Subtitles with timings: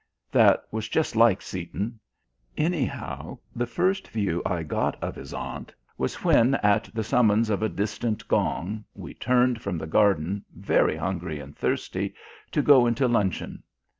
[0.31, 1.99] That was just like Seaton.
[2.57, 7.61] Anyhow, the first view I got of his aunt was when, at the summons of
[7.61, 12.15] a distant gong, we turned from the garden, very hungry and thirsty,
[12.51, 13.61] to go into luncheon.